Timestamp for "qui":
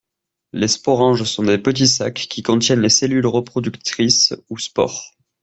2.27-2.41